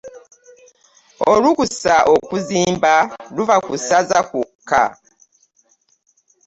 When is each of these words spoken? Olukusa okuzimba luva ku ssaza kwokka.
Olukusa 1.31 1.95
okuzimba 2.15 2.93
luva 3.35 3.55
ku 3.65 3.73
ssaza 3.79 4.19
kwokka. 4.29 4.83